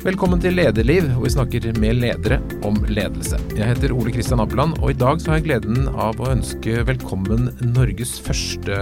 [0.00, 3.36] Velkommen til Lederliv, hvor vi snakker med ledere om ledelse.
[3.52, 6.78] Jeg heter Ole Kristian Appeland, og i dag så har jeg gleden av å ønske
[6.88, 8.78] velkommen Norges første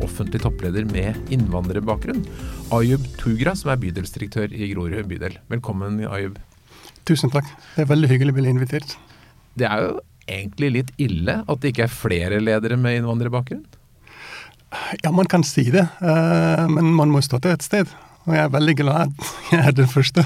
[0.00, 2.22] offentlige toppleder med innvandrerbakgrunn,
[2.72, 5.36] Ayub Tugra, som er bydelsdirektør i Grorud bydel.
[5.52, 6.40] Velkommen, Ayub.
[7.04, 7.52] Tusen takk.
[7.74, 8.96] Det er veldig hyggelig å bli invitert.
[9.60, 9.92] Det er jo
[10.24, 13.66] egentlig litt ille at det ikke er flere ledere med innvandrerbakgrunn?
[15.04, 17.92] Ja, man kan si det, eh, men man må stå til et sted.
[18.24, 19.14] Og jeg er veldig glad
[19.52, 20.24] jeg er den første.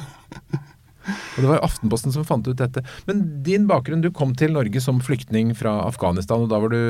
[1.08, 2.82] Og Det var Aftenposten som fant ut dette.
[3.08, 6.80] Men din bakgrunn, du kom til Norge som flyktning fra Afghanistan, og da var du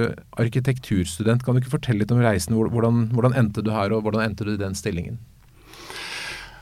[0.43, 1.45] arkitekturstudent.
[1.45, 2.57] Kan du ikke fortelle litt om reisen?
[2.57, 5.21] Hvordan, hvordan endte du her, og hvordan endte du i den stillingen?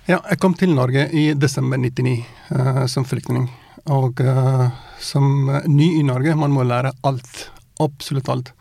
[0.07, 2.21] Ja, jeg kom til Norge i desember 99
[2.55, 3.49] uh, som flyktning.
[3.91, 4.69] Og uh,
[5.03, 7.49] som ny i Norge, man må lære alt.
[7.83, 8.53] Absolutt alt.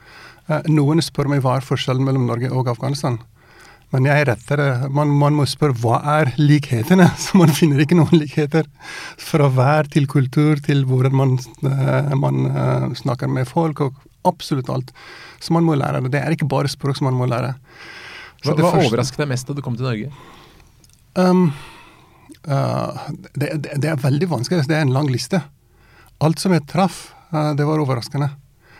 [0.49, 3.19] Uh, noen spør meg hva er forskjellen mellom Norge og Afghanistan.
[3.95, 4.65] Men jeg er rettere.
[4.91, 7.07] Man, man, må spørre hva er likhetene?
[7.23, 8.67] Så man finner ikke noen likheter.
[9.21, 14.71] Fra vær til kultur til hvordan man, uh, man uh, snakker med folk, og absolutt
[14.73, 14.91] alt.
[15.39, 16.11] Så man må lære det.
[16.17, 17.53] Det er ikke bare språk som man må lære.
[18.43, 20.11] hva hva overrasket deg mest da du kom til Norge?
[21.15, 21.45] Um,
[22.49, 24.67] uh, det, det, det, er veldig vanskelig.
[24.67, 25.39] Det er en lang liste.
[26.25, 28.29] Alt som jeg traff, det var overraskende.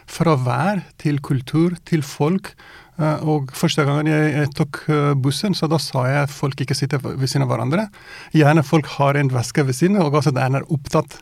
[0.05, 2.53] Fra vær til kultur til folk
[2.95, 6.77] Eh, og første gangen jeg, tok eh, bussen, så da sa jeg at folk ikke
[6.77, 7.89] sitter ved siden av hverandre.
[8.35, 11.19] Gjerne folk har en veske ved siden, og også den er opptatt.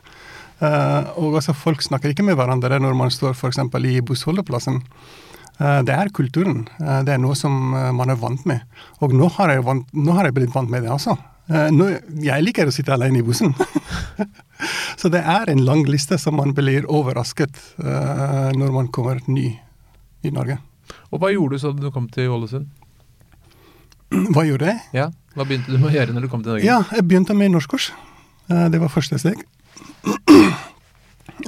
[0.62, 3.58] Uh, og også folk snakker ikke med hverandre når man står f.eks.
[3.58, 4.78] i bussholdeplassen.
[5.58, 6.62] Det er kulturen.
[6.78, 8.62] Det er noe som man er vant med.
[9.02, 11.18] Og nå har jeg, vant, nå har jeg blitt vant med det, altså.
[11.44, 11.86] Nå,
[12.24, 13.52] jeg liker å sitte alene i bussen.
[15.00, 19.50] så det er en lang liste som man blir overrasket når man kommer ny
[20.24, 20.56] i Norge.
[21.12, 22.70] Og hva gjorde du så du kom til Ålesund?
[24.34, 24.80] Hva gjorde jeg?
[24.94, 26.66] Ja, Hva begynte du med å gjøre når du kom til Norge?
[26.66, 27.90] Ja, Jeg begynte med norskkurs.
[28.48, 29.42] Eh, det var første steg.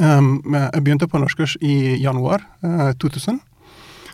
[0.02, 2.42] Um, jeg begynte på norskkurs i januar
[3.01, 3.39] 2000.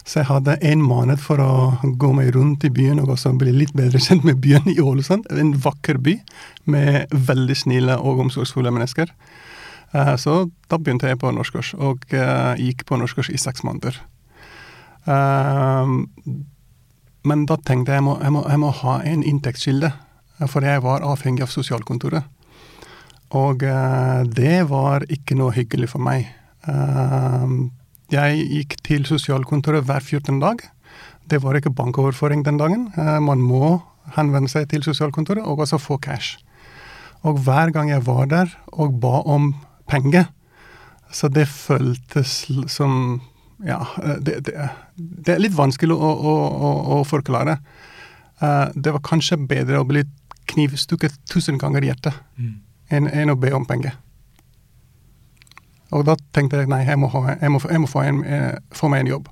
[0.03, 3.37] Eh, så jeg hadde en måned for å gå meg rundt i byen og også
[3.39, 5.27] bli litt bedre kjent med byen i Ålesund.
[5.31, 6.19] En vakker by
[6.65, 9.13] med veldig snille og omsorgsfulle mennesker.
[9.93, 12.07] Eh, så da begynte jeg på norskkurs, og
[12.59, 14.01] gikk på norskkurs i seks måneder.
[15.03, 15.83] Uh,
[17.27, 19.91] men da tenkte jeg må, jeg må, jeg må ha en inntektskilde,
[20.47, 22.23] for jeg var avhengig av sosialkontoret.
[23.35, 23.65] Og
[24.37, 26.29] det var ikke noe hyggelig for meg.
[28.13, 30.37] Jeg gikk til sosialkontoret hver 14.
[30.43, 30.61] dag.
[31.31, 32.91] Det var ikke bankoverføring den dagen.
[32.93, 33.79] Uh, man må
[34.17, 36.37] henvende seg til sosialkontoret og også få cash.
[37.25, 39.55] Og hver gang jeg var der og ba om
[39.89, 40.27] penger,
[41.13, 43.23] så det føltes som
[43.65, 47.61] ja, eh, det, det, det, er litt vanskelig å, å, å, å forklare.
[48.43, 50.03] Uh, det var kanskje bedre å bli
[50.53, 52.57] knivstukket tusen ganger i hjertet mm.
[52.93, 53.95] enn, enn å be om penger.
[55.93, 58.59] Og da tenkte jeg nei, jeg må, ha, jeg må, jeg må få, en, eh,
[58.75, 59.31] få, meg en jobb.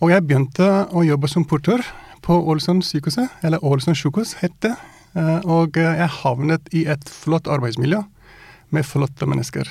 [0.00, 1.84] Og jeg begynte å jobbe som portør
[2.24, 4.74] på Ålesund sykehuset, eller Ålesund sykehus het det.
[5.10, 7.98] Uh, og jeg havnet i et flott arbeidsmiljø
[8.70, 9.66] med flotte mennesker.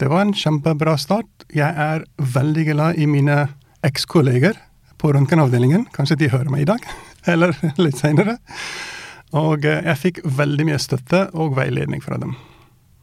[0.00, 1.28] Det var en kjempebra start.
[1.52, 3.42] Jeg er veldig glad i mine
[3.84, 4.56] ekskolleger
[5.00, 5.90] på røntgenavdelingen.
[5.92, 6.86] Kanskje de hører meg i dag,
[7.32, 8.38] eller litt seinere.
[9.36, 12.32] Og eh, jeg fikk veldig mye støtte og veiledning fra dem.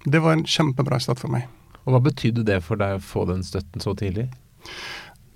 [0.07, 1.45] Det var en kjempebra start for meg.
[1.87, 4.27] Og Hva betydde det for deg å få den støtten så tidlig?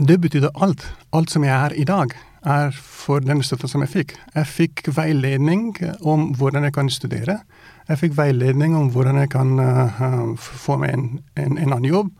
[0.01, 0.83] Det betydde alt.
[1.15, 2.11] Alt som jeg er i dag,
[2.43, 4.15] er for den støtten som jeg fikk.
[4.35, 5.69] Jeg fikk veiledning
[6.01, 7.37] om hvordan jeg kan studere.
[7.87, 11.05] Jeg fikk veiledning om hvordan jeg kan uh, få meg en,
[11.37, 12.11] en, en, annen jobb.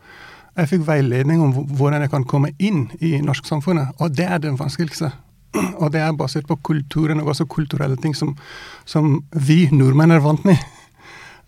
[0.56, 4.56] Jeg fikk veiledning om hvordan jeg kan komme inn i norsksamfunnet, og det er det
[4.60, 5.12] vanskeligste.
[5.84, 8.38] Og det er basert på kulturen og også kulturelle ting som,
[8.88, 10.62] som vi nordmenn er vant med.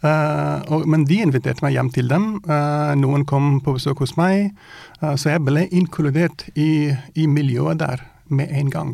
[0.03, 2.25] Uh, og, men de inviterte meg hjem til dem.
[2.43, 4.51] Uh, noen kom på besøk hos meg.
[4.99, 8.91] Uh, så jeg ble inkludert i, i, miljøet der med en gang.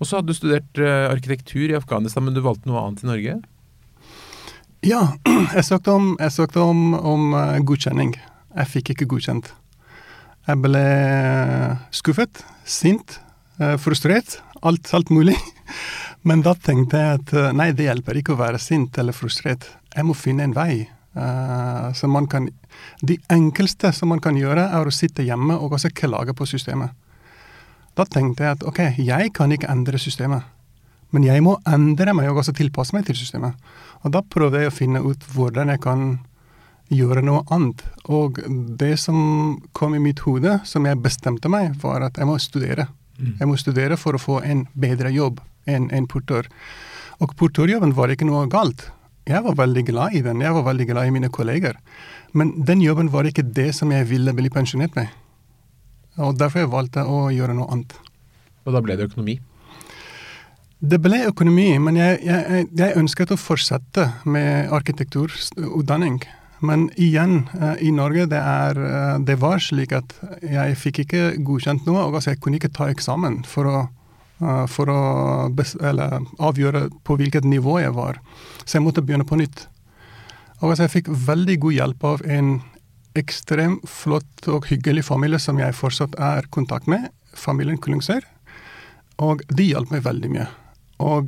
[0.00, 3.34] Og så hadde du studert arkitektur i Afghanistan, men du valgte noe annet i Norge?
[4.86, 5.02] Ja,
[5.56, 7.34] jeg søkte om, jeg søkte om, om
[7.68, 8.14] godkjenning.
[8.56, 9.52] Jeg fikk ikke godkjent.
[10.48, 10.86] Jeg ble
[11.94, 13.20] skuffet, sint,
[13.84, 14.40] frustrert.
[14.64, 15.36] Alt, alt mulig.
[16.22, 19.68] Men da tenkte jeg at uh, nei, det hjelper ikke å være sint eller frustrert.
[19.94, 20.88] Jeg må finne en vei.
[21.94, 22.44] så man kan
[23.02, 26.94] De enkleste som man kan gjøre, er å sitte hjemme og også klage på systemet.
[27.98, 30.46] Da tenkte jeg at ok, jeg kan ikke endre systemet.
[31.10, 33.58] Men jeg må endre meg og også tilpasse meg til systemet.
[34.04, 36.04] Og da prøvde jeg å finne ut hvordan jeg kan
[36.90, 37.82] gjøre noe annet.
[38.10, 38.38] Og
[38.78, 42.88] det som kom i mitt hode, som jeg bestemte meg, var at jeg må studere.
[43.20, 43.34] Mm.
[43.38, 46.48] Jeg må studere for å få en bedre jobb enn en portør.
[47.20, 48.90] Og portørjobben var ikke noe galt.
[49.28, 50.40] jeg var veldig glad i den.
[50.40, 51.76] Jeg var veldig glad i mine kolleger.
[52.32, 55.08] Men den jobben var ikke det som jeg ville bli pensjonert med.
[56.18, 57.94] Og derfor jeg valgte å gjøre noe annet.
[58.66, 59.38] Og da ble det økonomi?
[60.80, 66.22] Det ble økonomi, men jeg, jeg, jeg ønsket å fortsette med arkitekturutdanning.
[66.60, 70.12] Men igjen, eh, i Norge det, er, eh, det var slik at
[70.44, 72.04] jeg fikk ikke godkjent noe.
[72.04, 73.78] og altså Jeg kunne ikke ta eksamen for å,
[74.44, 75.00] eh, for å
[75.48, 78.20] avgjøre på hvilket nivå jeg var.
[78.64, 79.66] Så jeg måtte begynne på nytt.
[80.60, 82.62] Og altså Jeg fikk veldig god hjelp av en
[83.16, 88.20] ekstremt flott og hyggelig familie som jeg fortsatt er i kontakt med, familien Kullingser.
[89.18, 90.46] Og de hjalp meg veldig mye.
[91.00, 91.26] Og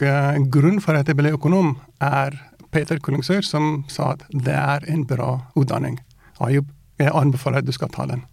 [0.53, 2.37] grunnen for at jeg ble økonom, er
[2.73, 5.99] Peter Kullungsøyr som sa at det er en bra utdanning.
[6.43, 8.25] Ayub, jeg anbefaler at du skal ta den.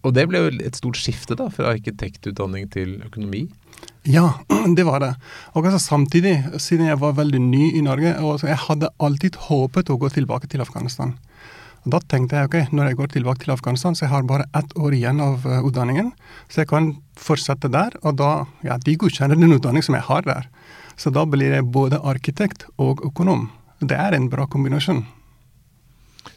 [0.00, 3.44] Og det ble jo et stort skifte da, fra arkitektutdanning til økonomi?
[4.08, 4.40] Ja,
[4.76, 5.14] det var det.
[5.52, 9.36] Og altså samtidig, siden jeg var veldig ny i Norge, og altså, jeg hadde alltid
[9.50, 11.18] håpet å gå tilbake til Afghanistan.
[11.84, 14.48] Og Da tenkte jeg ok, når jeg går tilbake til Afghanistan, så jeg har bare
[14.56, 16.10] ett år igjen av uh, utdanningen,
[16.48, 17.96] så jeg kan fortsette der.
[18.04, 18.32] Og da,
[18.64, 20.48] ja, de godkjenner den utdanningen som jeg har der.
[21.00, 23.48] Så da blir jeg både arkitekt og økonom.
[23.80, 25.06] Det er en bra kombinasjon.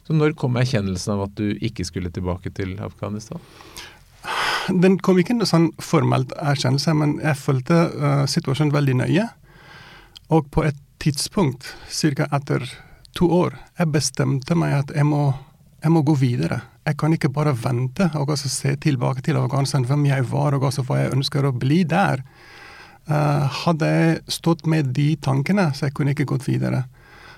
[0.06, 3.42] Så når kom erkjennelsen av at du ikke skulle tilbake til Afghanistan?
[4.72, 9.26] Den kom ikke en sånn formelt erkjennelse, men jeg fulgte uh, situasjonen veldig nøye.
[10.32, 12.30] Og på et tidspunkt, ca.
[12.32, 12.64] etter
[13.16, 15.26] to år, jeg bestemte meg at jeg må,
[15.84, 16.62] jeg må gå videre.
[16.88, 20.64] Jeg kan ikke bare vente og altså se tilbake til Afghanistan, hvem jeg var og
[20.70, 22.24] altså hva jeg ønsker å bli der.
[23.04, 26.86] Uh, hadde jeg stått med de tankene, så jeg kunne ikke gått videre.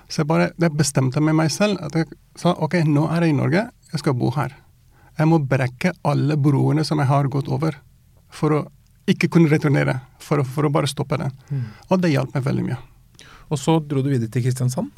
[0.07, 2.07] Så jeg bare jeg bestemte med meg selv at jeg
[2.39, 4.55] sa ok, nå er jeg i Norge, jeg skal bo her.
[5.17, 7.75] Jeg må brekke alle broene som jeg har gått over,
[8.29, 8.61] for å
[9.09, 9.97] ikke kunne returnere.
[10.23, 11.29] For å, for å bare stoppe det.
[11.49, 11.65] Mm.
[11.89, 12.79] Og det hjalp meg veldig mye.
[13.47, 14.91] Og så dro du videre til Kristiansand?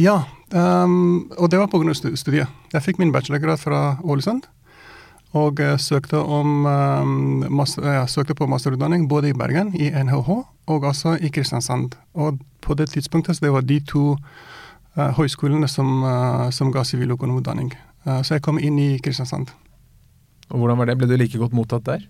[0.00, 1.94] Ja, um, og det var pga.
[1.94, 2.50] studiet.
[2.72, 4.48] Jeg fikk min bachelorgrad fra Ålesund.
[5.34, 10.30] Og uh, søkte, om, um, master, uh, søkte på masterutdanning både i Bergen, i NHH,
[10.70, 11.96] og også i Kristiansand.
[12.14, 14.16] Og på det tidspunktet så det var de to
[14.94, 16.04] høyskolene som,
[16.54, 17.72] som ga siviløkonomutdanning.
[18.22, 19.50] så jeg kom inn i Kristiansand.
[20.50, 20.94] Og Hvordan var det?
[20.98, 22.04] Ble du like godt mottatt der?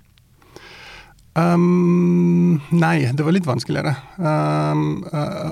[1.35, 3.97] Um, nei, det var litt vanskeligere.
[4.23, 5.03] Um,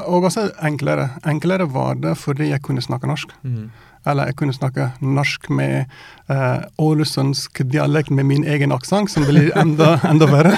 [0.07, 1.09] og også enklere.
[1.27, 3.35] Enklere var det fordi jeg kunne snakke norsk.
[3.43, 3.71] Mm.
[4.07, 5.91] Eller jeg kunne snakke norsk med
[6.31, 10.57] uh, ålesundsk dialekt med min egen aksent, som blir enda, enda verre.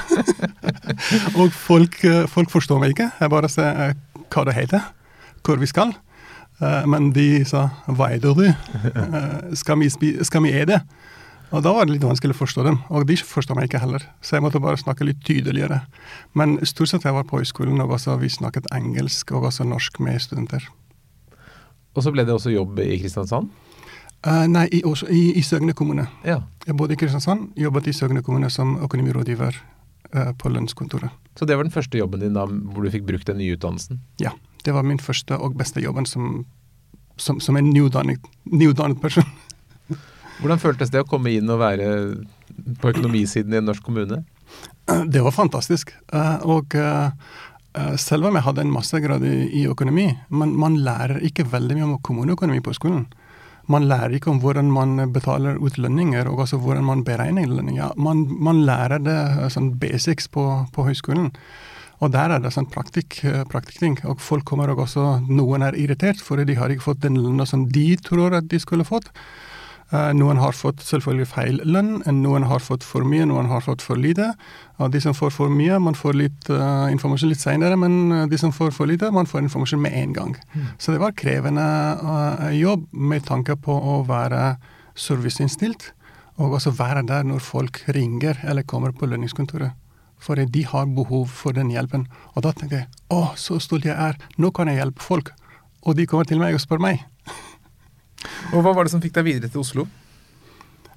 [1.41, 3.11] og folk, uh, folk, forstår meg ikke.
[3.21, 4.91] Jeg bare ser uh, hva det heter,
[5.45, 5.95] hvor vi skal.
[6.87, 8.55] men de sa 'hva er det du'?
[9.61, 9.91] skal vi,
[10.23, 10.81] skal vi er det?
[11.55, 14.03] Og da var det litt vanskelig å forstå dem, og de forstår meg ikke heller.
[14.23, 15.83] Så jeg måtte bare snakke litt tydeligere.
[16.33, 20.01] Men stort sett jeg var på høyskolen, og også vi snakket engelsk og også norsk
[20.03, 20.67] med studenter.
[21.95, 23.51] Og så ble det også jobb i Kristiansand?
[24.25, 24.81] Uh, nei, i,
[25.13, 26.07] i, i, Søgne kommune.
[26.25, 26.41] Ja.
[26.65, 29.59] Jeg bodde i Kristiansand, jobbet i Søgne kommune som økonomirådgiver
[30.17, 31.13] uh, på lønnskontoret.
[31.39, 34.01] Så det var den første jobben din da, hvor du fikk brukt den nye utdannelsen?
[34.23, 34.33] Ja.
[34.65, 36.47] Det var min første og beste jobben som,
[37.21, 39.29] som, som en nyutdannet, person.
[40.41, 41.89] Hvordan føltes det å komme inn og være
[42.81, 44.23] på økonomisiden i en norsk kommune?
[44.85, 45.93] Det var fantastisk.
[46.13, 47.13] Eh, og eh, eh,
[47.99, 52.01] selv om jeg hadde en mastergrad i økonomi, men man lærer ikke veldig mye om
[52.07, 53.07] kommuneøkonomi på skolen.
[53.67, 57.95] Man lærer ikke om hvordan man betaler ut lønninger, og også hvordan man beregner lønninger.
[57.97, 59.17] Man, man lærer det
[59.55, 60.45] sånn basics på,
[60.75, 61.31] på høyskolen.
[62.05, 63.97] Og der er det sånn praktikk, praktikkting.
[64.11, 67.47] Og folk kommer og også Noen er irritert fordi de har ikke fått den lønna
[67.49, 69.09] som de tror at de skulle fått.
[69.93, 73.85] Eh, noen har fått selvfølgelig feil lønn, noen har fått for mye, noen har fått
[73.85, 74.31] for lite.
[74.91, 78.41] De som får for mye, man får litt uh, informasjon litt senere, men eh, de
[78.41, 80.33] som får for lite, man får informasjon med en gang.
[80.55, 80.65] Mm.
[80.83, 81.67] Så det var krevende
[82.01, 84.57] uh, jobb med tanke på å være
[84.99, 85.93] serviceinnstilt,
[86.41, 89.77] og også være der når folk ringer eller kommer på lønningskontoret.
[90.25, 92.09] For de har behov for den hjelpen.
[92.33, 95.35] Og da tenker jeg å, så stolt jeg er, nå kan jeg hjelpe folk.
[95.85, 97.05] Og de kommer til meg og spør meg.
[98.55, 99.87] Og Hva var det som fikk deg videre til Oslo?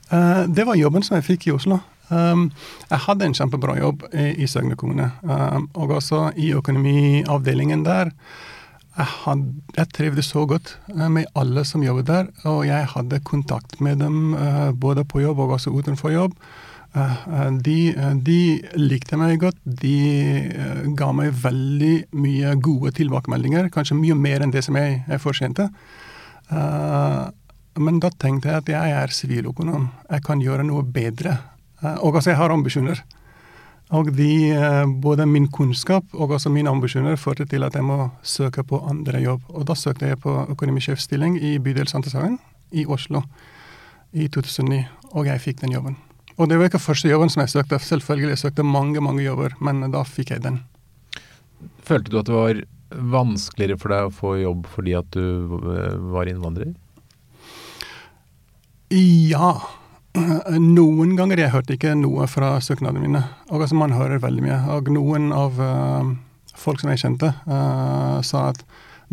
[0.07, 1.81] Uh, det var jobben som jeg fikk i Oslo.
[2.07, 2.47] Um,
[2.87, 8.13] jeg hadde en kjempebra jobb i, i Søgne kommune, um, og også i økonomiavdelingen der.
[8.97, 9.43] Jeg, had,
[9.75, 13.99] jeg trivdes så godt uh, med alle som jobbet der, og jeg hadde kontakt med
[13.99, 16.39] dem uh, både på jobb og også utenfor jobb.
[17.61, 17.93] De,
[18.25, 18.37] de,
[18.79, 19.57] likte meg godt.
[19.61, 25.21] De ga meg veldig mye gode tilbakemeldinger, kanskje mye mer enn det som jeg, jeg
[25.21, 25.67] fortjente.
[26.51, 27.27] Uh,
[27.77, 29.89] men da tenkte jeg at jeg er siviløkonom.
[30.09, 31.37] Jeg kan gjøre noe bedre.
[31.83, 33.03] Uh, og altså, jeg har ambisjoner.
[33.95, 38.09] Og de, eh, både min kunnskap og også mine ambisjoner førte til at jeg må
[38.21, 39.45] søke på andre jobb.
[39.47, 42.35] Og da søkte jeg på økonomisjefstilling i bydel Sankthanshaugen
[42.71, 43.21] i Oslo
[44.11, 44.81] i 2009,
[45.13, 45.95] og jeg fikk den jobben.
[46.37, 48.35] Og det var ikke første jobben som jeg søkte, selvfølgelig.
[48.35, 50.59] Jeg søkte mange, mange jobber, men da fikk jeg den.
[51.81, 52.59] Følte du at det var
[52.91, 56.73] vanskeligere for deg å få jobb fordi at du eh, var innvandrer?
[58.93, 59.57] Ja.
[60.57, 63.23] Noen ganger jeg hørte ikke noe fra søknadene mine.
[63.51, 64.59] Og altså Man hører veldig mye.
[64.73, 66.07] Og noen av uh,
[66.57, 68.63] folk som jeg kjente, uh, sa at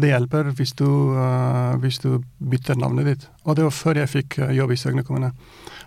[0.00, 3.28] det hjelper hvis du, uh, hvis du, bytter navnet ditt.
[3.44, 5.34] Og det var før jeg fikk jobb i Søgne kommune.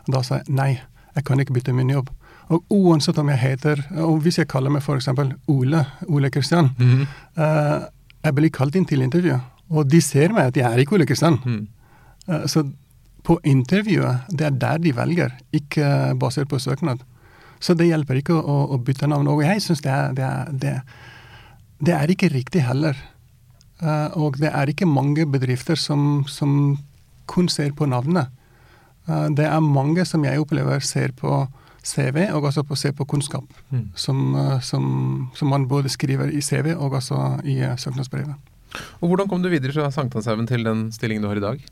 [0.08, 0.72] Da sa jeg nei,
[1.16, 2.12] jeg kan ikke bytte min jobb.
[2.48, 5.10] Og uansett om jeg heter Og hvis jeg kaller meg f.eks.
[5.52, 7.88] Ole, Ole Kristian, mm -hmm.
[8.24, 9.40] jeg blir kalt inn til intervju.
[9.70, 11.40] Og de ser meg at jeg er ikke Ole Kristian.
[11.46, 11.68] Mm.
[12.48, 12.64] så
[13.28, 17.04] på intervjuet, det er der de velger, ikke basert på søknad.
[17.60, 19.28] Så det hjelper ikke å, å bytte navn.
[19.32, 20.30] Og jeg syns det, det,
[20.62, 20.74] det,
[21.82, 22.98] det, er ikke riktig heller.
[23.82, 26.78] Uh, og det er ikke mange bedrifter som, som
[27.30, 28.32] kun ser på navnet.
[29.10, 31.44] Uh, det er mange som jeg opplever ser på
[31.88, 33.48] CV, og også på, å se på kunnskap.
[33.72, 33.88] Mm.
[33.96, 34.86] Som, uh, som,
[35.38, 38.54] som, man både skriver i CV og også i søknadsbrevet.
[39.00, 41.68] Og Hvordan kom du videre fra Sankthanshaugen til den stillingen du har i dag?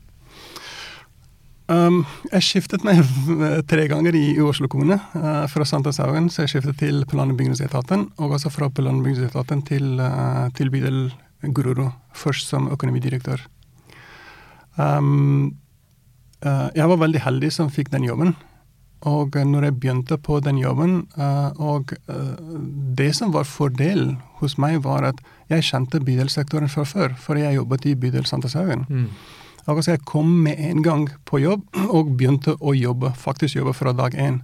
[1.66, 3.00] Um, jeg skiftet meg
[3.70, 5.00] tre ganger i, i Oslo kommune.
[5.16, 9.06] Uh, fra Sankthanshaugen så jeg skiftet til plan- og bygningsetaten, og også fra plan- og
[9.06, 11.08] bygningsetaten til, uh, til bydel
[11.56, 13.42] Grorud, først som økonomidirektør.
[14.78, 15.56] Um,
[16.46, 18.36] uh, jeg var veldig heldig som fikk den jobben.
[19.04, 22.36] Og når jeg begynte på den jobben, uh, og uh,
[22.96, 27.58] det som var fordelen hos meg, var at jeg kjente bydelssektoren fra før, for jeg
[27.58, 28.86] jobbet i bydel Sankthanshaugen.
[28.88, 29.10] Mm.
[29.66, 33.92] Altså jeg kom med en gang på jobb og begynte å jobbe, faktisk jobbe fra
[33.92, 34.40] dag én.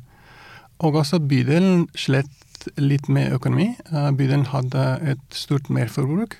[0.82, 2.30] Og også bydelen slet
[2.76, 3.72] litt med økonomi.
[3.90, 4.82] Bydelen hadde
[5.14, 6.36] et stort merforbruk.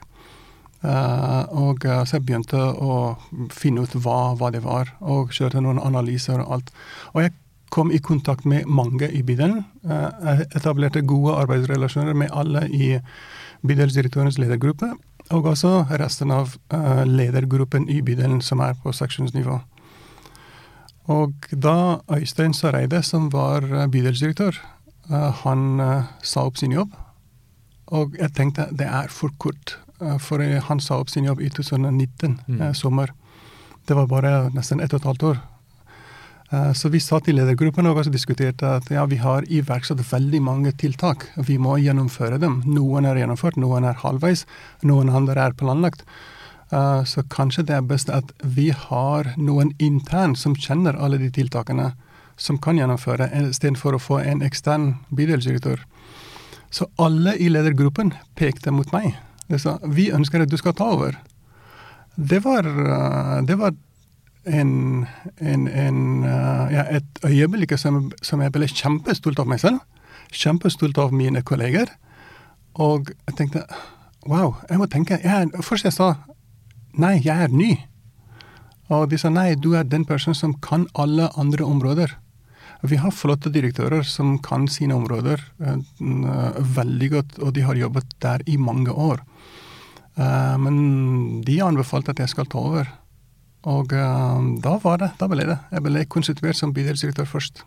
[0.83, 3.15] Uh, og så jeg begynte å
[3.55, 6.73] finne ut hva, hva, det var, og kjørte noen analyser og alt.
[7.15, 7.35] Og jeg
[7.73, 9.65] kom i kontakt med mange i bydelen.
[9.83, 12.99] jeg etablerte gode arbeidsrelasjoner med alle i
[13.67, 14.91] bydelsdirektørens ledergruppe
[15.33, 19.61] og også resten av uh, ledergruppen i bydelen som er på seksjonsnivå.
[21.13, 24.61] Og da Øystein Søreide, som var bydelsdirektør,
[25.43, 25.81] han
[26.23, 26.93] sa opp sin jobb.
[27.87, 29.79] Og jeg tenkte det er for kort,
[30.23, 30.39] for
[30.69, 32.63] han sa opp sin jobb i 2019, mm.
[32.75, 33.11] sommer.
[33.89, 35.52] Det var bare nesten ett og et halvt år Eh,
[36.77, 41.25] så vi satt i ledergruppen og diskuterte at ja, vi har iverksatt veldig mange tiltak.
[41.49, 42.59] Vi må gjennomføre dem.
[42.69, 44.45] Noen er gjennomført, noen er halvveis,
[44.85, 46.05] noen andre er planlagt.
[46.73, 51.29] Uh, så kanskje det er best at vi har noen intern som kjenner alle de
[51.33, 51.91] tiltakene,
[52.37, 55.83] som kan gjennomføre, istedenfor å få en ekstern bydelsdirektør.
[56.73, 59.13] Så alle i ledergruppen pekte mot meg.
[59.53, 61.19] De sa vi ønsker at du skal ta over.
[62.17, 62.69] Det var,
[63.45, 63.77] det var
[64.45, 65.07] en,
[65.41, 69.83] en, en, uh, ja, et øyeblikk som, som, jeg ble kjempestolt av meg selv.
[70.33, 71.91] Kjempestolt av mine kolleger.
[72.81, 73.67] Og jeg tenkte
[74.27, 76.15] wow, jeg må tenke jeg, Først jeg sa
[76.99, 77.75] nei, jeg er ny.
[78.93, 82.17] Og de sa nei, du er den personen som kan alle andre områder.
[82.83, 85.77] Vi har flotte direktører som kan sine områder uh,
[86.77, 89.23] veldig godt, og de har jobbet der i mange år.
[90.19, 92.91] Uh, men de anbefalte at jeg skal ta over.
[93.69, 95.59] Og uh, da var det, da ble det.
[95.71, 97.63] Jeg ble konstituert som bydelsdirektør først.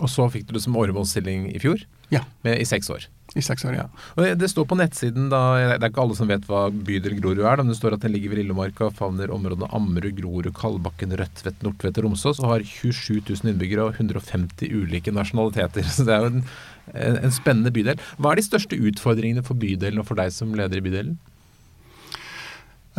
[0.00, 1.82] Og så fikk du det som åremålsstilling i fjor?
[2.12, 2.22] Ja.
[2.44, 3.04] Med, I seks år?
[3.36, 3.84] I seks år, ja.
[4.16, 5.40] Og det, det, står på nettsiden, da,
[5.76, 8.12] det er ikke alle som vet hva bydel Grorud er, men det står at den
[8.12, 12.64] ligger ved Lillemarka og favner områdene Ammerud, Grorud, Kalbakken, Rødtvet, Nordtvet og Romsås, og har
[12.68, 15.88] 27 000 innbyggere og 150 ulike nasjonaliteter.
[15.94, 16.46] Så det er jo en,
[16.92, 18.00] en, en spennende bydel.
[18.16, 21.20] Hva er de største utfordringene for bydelen og for deg som leder i bydelen?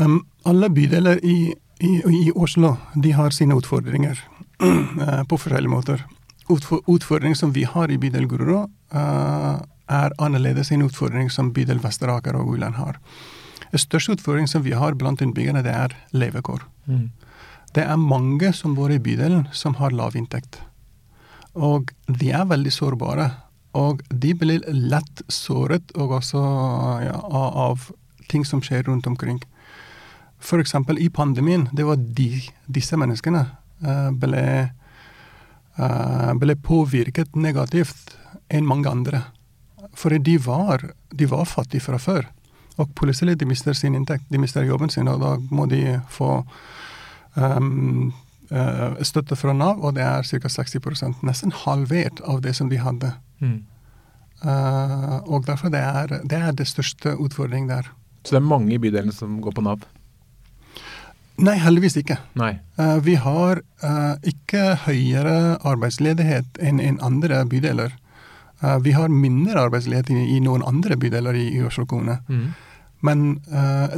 [0.01, 1.37] Um, alle bydeler i
[1.83, 4.19] i, i Oslo de har sine utfordringer
[4.63, 6.03] eh, på forskjellige måter.
[6.49, 12.35] Utfordringen som vi har i bydel Grorud, uh, er annerledes enn utfordring som bydel Vesteraker
[12.35, 12.99] og Uland har.
[13.71, 16.65] Den største utfordringen som vi har blant innbyggerne, det er levekår.
[16.87, 17.07] Mm.
[17.73, 20.59] Det er mange som bor i bydelen som har lav inntekt.
[21.55, 23.29] Og de er veldig sårbare.
[23.73, 26.43] Og de blir lett såret også,
[27.07, 27.89] ja, av
[28.29, 29.41] ting som skjer rundt omkring.
[30.43, 30.75] F.eks.
[30.99, 31.69] i pandemien.
[31.71, 32.29] Det var de,
[32.67, 33.45] disse menneskene
[33.85, 34.45] uh, ble,
[35.79, 38.17] uh, ble påvirket negativt
[38.51, 39.23] enn mange andre.
[39.95, 40.83] For de var,
[41.13, 42.27] de var fattige fra før.
[42.81, 46.39] Og plutselig de mister sin inntekt, de mister jobben sin, og da må de få
[47.37, 48.09] um,
[49.05, 50.49] støtte fra Nav, og det er ca.
[50.49, 53.13] 60% nesten halvert av det som de hadde.
[53.45, 53.59] Mm.
[54.43, 57.87] Uh, og derfor det er det er det største utfordringen der.
[58.23, 59.85] Så det er mange i bydelen som går på Nav?
[61.41, 62.19] Nei, heldigvis ikke.
[62.37, 62.53] Nei.
[62.77, 67.99] Uh, vi har uh, ikke høyere arbeidsledighet enn en andre bydeler.
[68.79, 72.21] vi har mindre arbeidsledighet i, i, noen andre bydeler i, i Oslo kommune.
[72.29, 72.53] Mm.
[73.03, 73.23] Men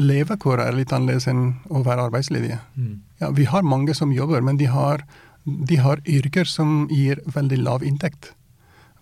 [0.01, 2.58] levekåret er litt annerledes enn å være arbeidsledige.
[2.74, 2.96] Mm.
[3.22, 5.04] Ja, vi har mange som jobber, men de har,
[5.46, 8.32] de har yrker som gir veldig lav inntekt.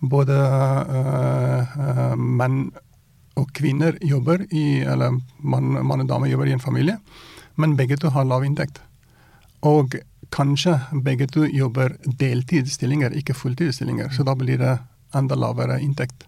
[0.04, 2.66] Både uh, menn
[3.34, 6.98] og kvinner jobber i Eller mann, mann og dame jobber i en familie,
[7.54, 8.80] men begge to har lav inntekt.
[9.64, 9.96] Og
[10.34, 14.10] kanskje begge to jobber deltidsstillinger, ikke fulltidsstillinger.
[14.12, 14.78] Så da blir det
[15.14, 16.26] enda lavere inntekt.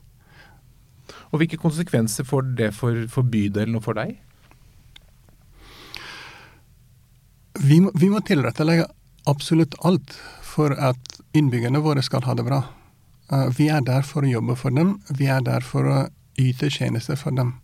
[1.33, 4.15] Og Hvilke konsekvenser får det for, for bydelen og for deg?
[7.57, 8.87] Vi må, vi må tilrettelegge
[9.27, 10.15] absolutt alt
[10.47, 12.63] for at innbyggerne våre skal ha det bra.
[13.33, 14.99] Uh, vi er der for å jobbe for dem.
[15.09, 16.01] Vi er der for å
[16.39, 17.57] yte tjenester for dem.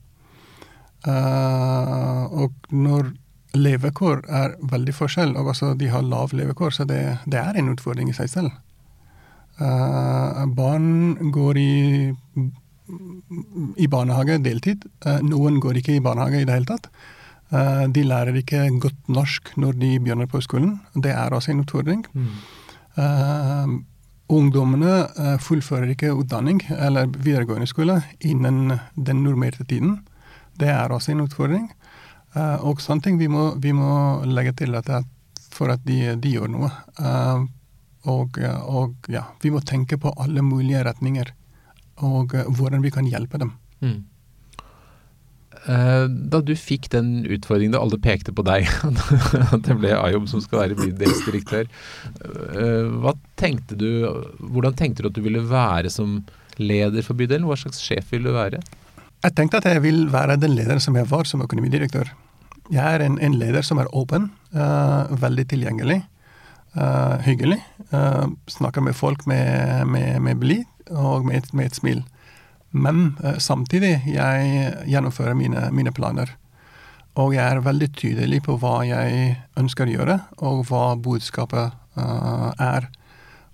[1.07, 3.12] Uh, og når
[3.57, 7.73] levekår er veldig forskjell, og altså de har lav levekår, så det, det er en
[7.73, 8.55] utfordring i seg selv.
[9.61, 11.75] Uh, barn går i,
[13.77, 14.89] i barnehage deltid.
[15.23, 16.89] noen går ikke i barnehage i det hele tatt.
[17.93, 20.81] de lærer ikke godt norsk når de begynner på skolen.
[20.95, 22.07] Det er også en utfordring.
[22.13, 23.85] Mm.
[24.33, 29.99] Ungdommene fullfører ikke utdanning eller videregående skole innen den normerte tiden.
[30.59, 31.69] Det er også en utfordring.
[32.35, 35.03] Eh, og sånne ting vi må, vi må legge til rette
[35.53, 36.71] for at de, de, gjør noe.
[36.99, 37.45] Eh,
[38.12, 41.31] og, og ja, vi må tenke på alle mulige retninger
[42.03, 43.53] og hvordan vi kan hjelpe dem.
[43.83, 44.01] Mm.
[45.62, 48.67] Eh, da du fikk den utfordringen da alle pekte på deg,
[49.55, 51.69] at det ble Ayob som skal være bydelsdirektør,
[52.19, 53.89] eh, hva tenkte du,
[54.43, 56.21] hvordan tenkte du at du ville være som
[56.59, 57.47] leder for bydelen?
[57.47, 58.62] Hva slags sjef ville du være?
[59.23, 62.09] Jeg tenkte at jeg vil være den lederen som jeg var som økonomidirektør.
[62.75, 66.01] Jeg er en, en leder som er åpen, uh, veldig tilgjengelig,
[66.75, 67.61] uh, hyggelig.
[67.92, 72.03] Uh, snakker med folk med, med, med blid og med, med et smil.
[72.73, 76.31] Men samtidig jeg gjennomfører mine, mine, planer.
[77.20, 82.88] Og jeg er veldig tydelig på hva jeg ønsker å gjøre, og hva budskapet er.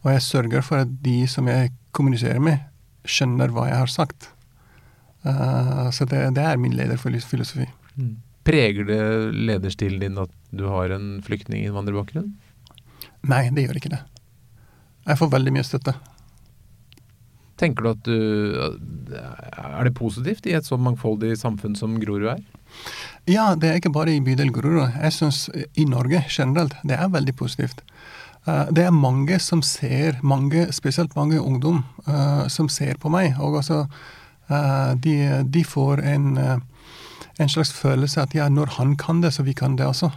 [0.07, 2.62] Og jeg sørger for at de som jeg kommuniserer med,
[3.03, 4.31] skjønner hva jeg har sagt.
[5.27, 7.67] Uh, så det, det, er min lederfilosofi.
[7.97, 8.15] Mm.
[8.49, 9.01] Preger det
[9.35, 12.31] lederstilen din at du har en flyktninginnvandrerbakgrunn?
[13.29, 14.05] Nei, det gjør ikke det.
[15.09, 15.97] Jeg får veldig mye støtte.
[17.59, 18.19] Tenker du at du
[19.19, 22.43] Er det positivt i et så mangfoldig samfunn som Grorud er?
[23.29, 24.95] Ja, det er ikke bare i bydel Grorud.
[24.95, 27.83] Jeg syns i Norge generelt det er veldig positivt.
[28.47, 33.35] Eh, det er mange som ser, mange, spesielt mange ungdom, uh, som ser på meg.
[33.41, 33.85] Og uh,
[35.05, 36.57] de, de, får en, uh,
[37.39, 40.11] en, slags følelse at ja, når han kan det, så vi kan det også.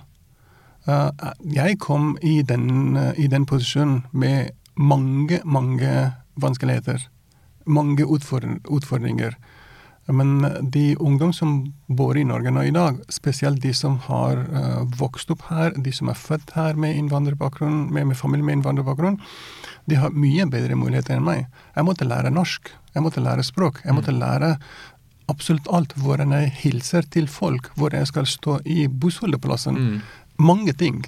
[1.54, 7.12] jeg kom i den, i den posisjonen med mange, mange vanskeligheter
[7.66, 9.36] mange utfordringer.
[10.12, 10.42] Men
[10.74, 14.42] de ungdom som bor i Norge nå i dag, spesielt de som har
[14.98, 19.20] vokst opp her, de som er født her med innvandrerbakgrunn, med, med familie med innvandrerbakgrunn,
[19.90, 21.46] de har mye bedre muligheter enn meg.
[21.76, 24.20] Jeg måtte lære norsk, jeg måtte lære språk, jeg måtte mm.
[24.22, 24.52] lære
[25.32, 25.96] absolutt alt.
[26.00, 29.80] Hvordan jeg hilser til folk, hvor jeg skal stå i bussholdeplassen.
[29.80, 29.98] Mm.
[30.42, 31.04] Mange ting.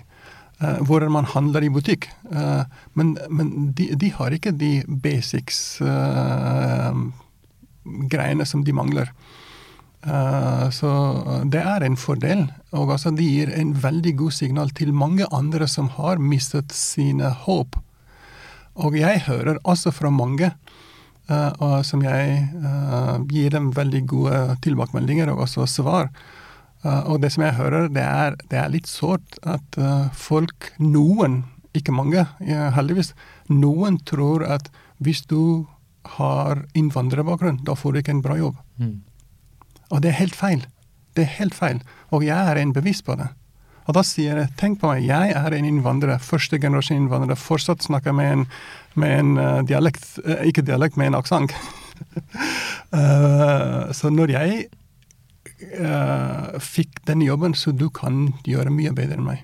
[0.62, 2.08] Uh, hvordan man handler i butikk.
[2.32, 6.94] Uh, men, men de, de, har ikke de basics uh,
[7.84, 9.12] greiene som de mangler.
[10.76, 10.90] så
[11.48, 12.42] det er en fordel.
[12.76, 17.30] Og altså det gir en veldig god signal til mange andre som har mistet sine
[17.46, 17.78] håp.
[18.76, 20.54] Og jeg hører også fra mange
[21.88, 22.40] som jeg
[23.32, 26.10] gir dem veldig gode tilbakemeldinger og også svar
[26.84, 30.74] Uh, og det som jeg hører, det er, det er litt sårt at uh, folk,
[30.84, 33.14] noen, ikke mange, ja, heldigvis,
[33.48, 34.68] noen tror at
[35.04, 35.64] hvis du
[36.18, 38.60] har innvandrerbakgrunn, da får du ikke en bra jobb.
[38.84, 38.98] Mm.
[39.96, 40.66] Og det er helt feil.
[41.16, 41.80] Det er helt feil.
[42.12, 43.30] Og jeg er en bevis på det.
[43.84, 47.84] Og da sier jeg, tenk på meg, jeg er en innvandrer, første generasjon innvandrer, fortsatt
[47.84, 48.46] snakker med en,
[49.00, 50.06] med en uh, dialekt,
[50.48, 51.56] ikke dialekt, med en aksent.
[53.98, 54.62] så når jeg
[55.84, 59.44] uh, fikk den jobben, så du kan gjøre mye bedre enn meg.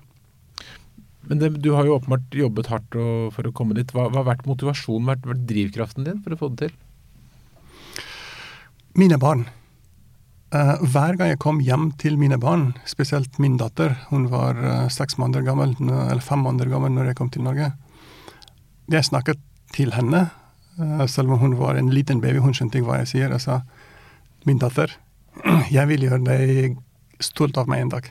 [1.29, 3.91] Men det, du har jo åpenbart jobbet hardt og, for å komme dit.
[3.93, 6.77] Hva, hva har vært motivasjonen, hva har vært drivkraften din for å få det til?
[8.97, 9.45] Mine barn.
[10.49, 14.87] Uh, hver gang jeg kom hjem til mine barn, spesielt min datter, hun var uh,
[14.89, 17.71] seks måneder gammel, eller fem måneder gammel når jeg kom til Norge,
[18.89, 19.37] jeg snakket
[19.75, 20.29] til henne
[20.79, 23.33] Uh, selv om hun var en liten baby, hun skjønte ikke hva jeg sier.
[23.35, 23.59] Jeg sa
[24.47, 24.93] min datter,
[25.77, 26.77] jeg vil gjøre deg
[27.19, 28.07] stolt av meg en dag.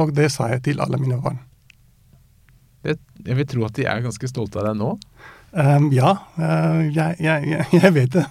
[0.00, 1.42] Og det sa jeg til alle mine barn.
[2.86, 4.94] Jeg vil tro at de er ganske stolte av deg nå?
[5.50, 8.26] Um, ja, uh, jeg, jeg, jeg, vet det.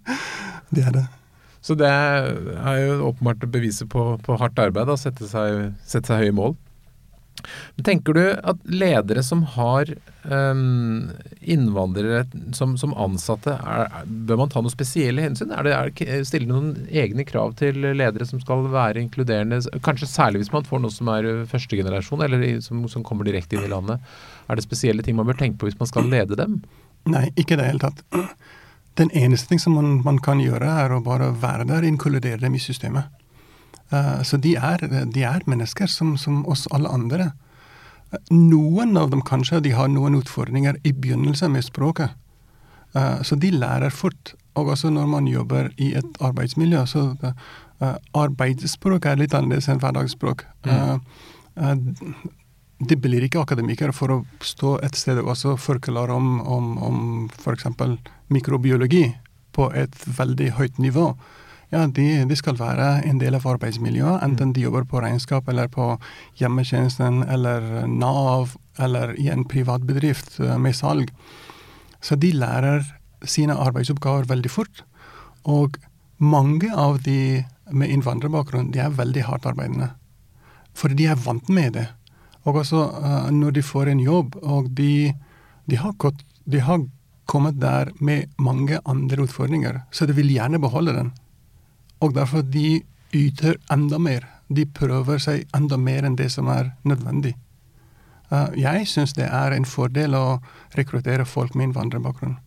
[0.74, 1.06] det er det.
[1.60, 6.34] Så det er jo åpenbart beviset på, på hardt arbeid, å sette sette seg høye
[6.34, 6.56] mål.
[7.84, 9.88] Tenker du at ledere som har
[10.28, 11.10] um,
[11.40, 12.24] innvandrere
[12.56, 15.52] som, som ansatte, er, bør man ta noe spesielle hensyn?
[15.54, 19.62] Er det, er, stiller noen egne krav til ledere som skal være inkluderende?
[19.86, 23.68] Kanskje særlig hvis man får noe som er førstegenerasjon, eller som, som, kommer direkte inn
[23.68, 24.12] i landet.
[24.50, 26.60] Er det spesielle ting man bør tenke på hvis man skal lede dem?
[27.08, 28.02] Nei, ikke i det hele tatt.
[28.98, 32.56] Den eneste ting som man, man, kan gjøre, er å bare være der, inkludere dem
[32.58, 33.06] i systemet.
[33.92, 34.82] Uh, så de er,
[35.14, 37.30] de er mennesker som, som, oss alle andre.
[38.34, 42.12] Noen av dem kanskje de har noen utfordringer i begynnelsen med språket.
[42.96, 44.34] Uh, så de lærer fort.
[44.58, 49.80] Og også når man jobber i et arbeidsmiljø, så uh, arbeidsspråk er litt annerledes enn
[49.80, 50.44] hverdagsspråk.
[50.66, 51.00] Mm.
[52.80, 57.00] De blir ikke akademikere for å stå et sted og også forklare om, om, om
[57.36, 57.66] f.eks.
[58.32, 59.04] mikrobiologi
[59.52, 61.10] på et veldig høyt nivå
[61.70, 65.70] ja, de, de, skal være en del av arbeidsmiljøet, enten de jobber på regnskap eller
[65.70, 65.92] på
[66.40, 71.12] hjemmetjenesten eller Nav eller i en privat bedrift eh, med salg.
[72.02, 72.82] Så de lærer
[73.22, 74.82] sine arbeidsoppgaver veldig fort.
[75.46, 75.78] Og
[76.18, 79.92] mange av de med innvandrerbakgrunn de er veldig hardt arbeidende.
[80.74, 81.86] For de er vant med det.
[82.48, 85.12] Og også uh, når de får en jobb, og de,
[85.68, 86.84] de, har gått, de har
[87.30, 91.12] kommet der med mange andre utfordringer, så de vil gjerne beholde den.
[92.00, 92.80] Og derfor de
[93.14, 94.26] yter enda mer.
[94.48, 97.36] De prøver seg enda mer enn det som er nødvendig.
[98.30, 100.40] Uh, jeg syns det er en fordel å
[100.78, 102.38] rekruttere folk med innvandrerbakgrunn.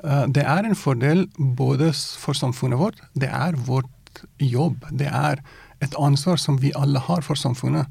[0.00, 4.86] Uh, det er en fordel både for samfunnet vårt, det er vårt jobb.
[4.90, 5.42] Det er
[5.84, 7.90] et ansvar som vi alle har for samfunnet.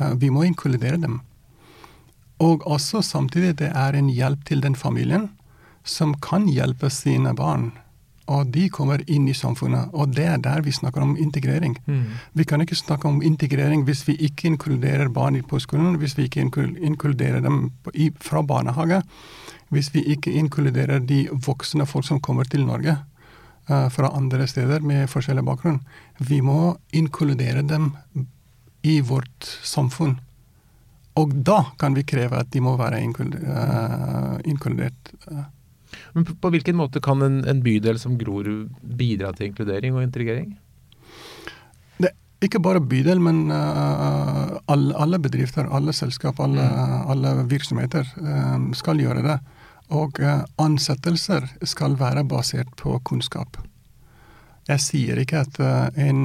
[0.00, 1.20] Uh, vi må inkludere dem.
[2.40, 5.28] Og også samtidig det er en hjelp til den familien
[5.84, 7.70] som kan hjelpe sine barn
[8.30, 9.90] og de kommer inn i samfunnet.
[9.90, 11.74] Og det er der vi snakker om integrering.
[11.86, 12.04] Mm.
[12.38, 16.28] Vi kan ikke snakke om integrering hvis vi ikke inkluderer barn på skolen, hvis vi
[16.28, 17.70] ikke inkluderer dem
[18.22, 19.02] fra barnehage,
[19.74, 22.96] hvis vi ikke inkluderer de voksne folk som kommer til Norge
[23.70, 25.80] uh, fra andre steder med forskjellig bakgrunn.
[26.18, 27.92] Vi må inkludere dem
[28.82, 30.16] i vårt samfunn.
[31.18, 33.42] Og da kan vi kreve at de må være inkludert.
[33.44, 35.48] Uh, inkludert uh.
[36.14, 40.52] Men på hvilken måte kan en, en bydel som Grorud bidra til inkludering og integrering?
[41.98, 42.12] Det,
[42.46, 46.94] ikke bare bydel, men uh, alle, alle, bedrifter, alle selskap, alle, mm.
[47.14, 49.40] alle virksomheter um, skal gjøre det.
[49.90, 53.58] Og uh, ansettelser skal være basert på kunnskap.
[54.70, 55.56] Jeg sier ikke at
[55.98, 56.20] en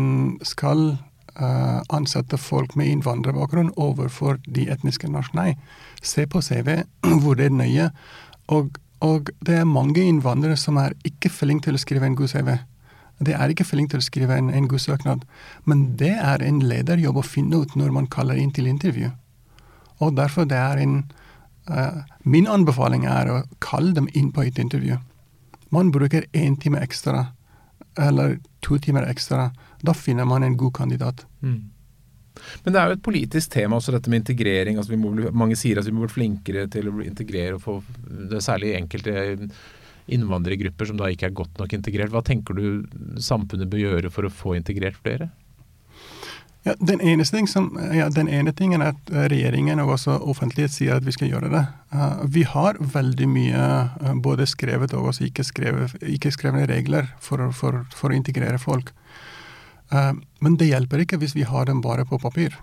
[0.46, 0.92] skal
[1.36, 5.36] ansette folk med innvandrerbakgrunn overfor de etniske norske.
[5.36, 5.58] Nei,
[6.00, 6.86] se på CV,
[7.22, 7.90] hvor det er nøye.
[8.56, 12.32] Og og det er mange innvandrere som er ikke flinke til å skrive en god
[12.32, 12.56] CV.
[13.26, 15.26] Det er ikke flinke til å skrive en, en god søknad.
[15.68, 19.12] Men det er en lederjobb å finne ut når man kaller inn til intervju.
[20.04, 20.98] Og derfor det er en
[21.72, 24.98] uh, Min anbefaling er å kalle dem inn på et intervju.
[25.72, 27.30] Man bruker én time ekstra,
[27.98, 29.52] eller to timer ekstra.
[29.86, 31.26] Da finner man en god kandidat.
[31.42, 31.72] Mm.
[32.66, 34.78] Men det er jo et politisk tema også, dette med integrering.
[34.78, 38.40] Altså bli, mange sier at vi må bli flinkere til å integrere og få det
[38.40, 39.48] er særlig enkelte
[40.12, 42.14] innvandrergrupper som da ikke er godt nok integrert.
[42.14, 42.86] Hva tenker du
[43.22, 45.32] samfunnet bør gjøre for å få integrert flere?
[46.66, 50.96] Ja, den, ting som, ja, den ene tingen er at regjeringen og også offentlighet sier
[50.98, 51.62] at vi skal gjøre det.
[51.94, 53.66] Uh, vi har veldig mye
[54.02, 58.58] uh, både skrevet og også ikke, skrevet, ikke skrevne regler for, for, for, å integrere
[58.62, 58.90] folk.
[59.94, 62.56] Uh, men det hjelper ikke hvis vi har dem bare på papir.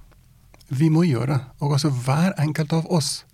[0.72, 1.38] Vi må gjøre.
[1.60, 3.24] Og altså hver enkelt av oss,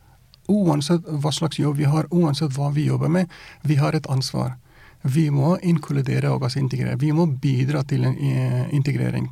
[0.49, 3.31] uansett hva slags jobb vi har, uansett hva vi jobber med,
[3.63, 4.57] vi har et ansvar.
[5.03, 6.99] Vi må inkludere og altså integrere.
[6.99, 9.29] Vi må bidra til en eh, integrering.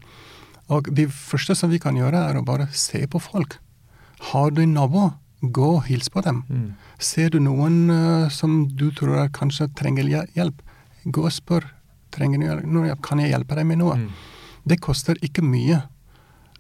[0.70, 3.58] Og det første som vi kan gjøre, er å bare se på folk.
[4.30, 6.44] Har du en nabo, gå og hils på dem.
[6.48, 6.68] Mm.
[6.98, 10.62] Ser du noen uh, som du tror kanskje trenger hjelp,
[11.04, 11.66] gå og spør.
[12.14, 13.02] Trenger du hjelp?
[13.04, 13.98] Kan jeg hjelpe deg med noe?
[14.00, 14.35] Mm.
[14.66, 15.84] Det koster ikke mye,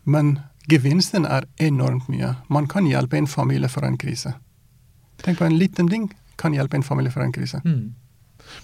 [0.04, 0.38] men
[0.70, 2.36] gevinsten er enormt mye.
[2.48, 4.36] Man kan hjelpe en familie fra en krise.
[5.22, 7.60] Tenk på en liten ting kan hjelpe en familie fra en krise.
[7.64, 7.94] Mm.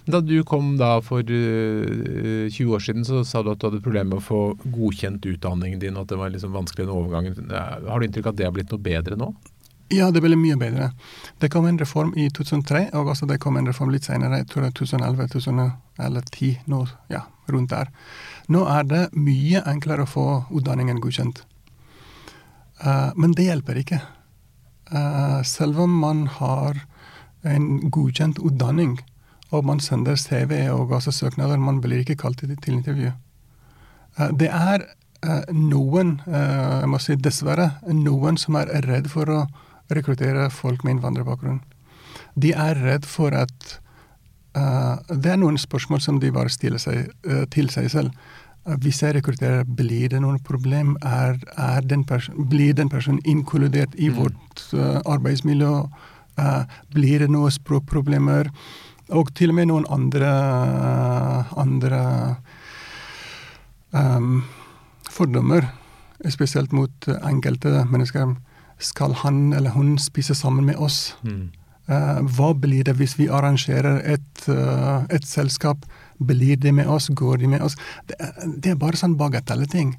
[0.06, 3.66] Da du kom da for uh, eh, 20 år siden, så sa du at du
[3.66, 6.94] hadde problemer med å få godkjent utdanningen din, og at det var liksom vanskelig den
[6.94, 7.50] overgangen.
[7.50, 9.32] Har du inntrykk av at det har blitt noe bedre nå?
[9.92, 10.92] Ja, det ble mye bedre.
[11.42, 14.48] Det kom en reform i 2003, og også det kom en reform litt senere, jeg
[14.52, 17.90] tror det er 2011 2010, nå, ja, rundt der.
[18.50, 21.44] Nå er det mye enklere å få utdanningen godkjent.
[22.82, 24.00] Uh, men det hjelper ikke.
[24.90, 26.82] Uh, selv om man har
[27.46, 28.98] en godkjent utdanning,
[29.52, 33.12] og man sender CV og også søknader, man blir ikke kalt til, intervju.
[34.18, 34.88] Uh, det er
[35.54, 39.36] noen, jeg må si dessverre, noen som er redd for å
[39.94, 41.60] rekruttere folk med innvandrerbakgrunn.
[42.34, 43.76] De er redd for at
[44.52, 48.12] Det er noen spørsmål som de bare stiller seg, uh, til seg selv.
[48.66, 50.96] Uh, hvis jeg rekrutterer, blir det noen problem?
[51.00, 52.04] Er, er den
[52.50, 54.16] blir den personen inkludert i mm.
[54.20, 54.66] vårt
[55.06, 55.74] arbeidsmiljø?
[56.94, 58.48] blir det noen språkproblemer?
[59.12, 60.30] Og til og med noen andre,
[61.60, 61.98] andre
[63.92, 64.40] um,
[65.12, 65.66] fordommer,
[66.32, 68.32] spesielt mot enkelte mennesker
[68.82, 71.14] skal han eller hun spise sammen med oss?
[71.22, 71.50] Mm.
[71.90, 75.86] Uh, hva blir det hvis vi arrangerer et, uh, et, selskap?
[76.22, 77.08] Blir de med oss?
[77.08, 77.74] Går de med oss?
[78.06, 78.18] Det,
[78.62, 79.96] det er bare sånn bagatelleting.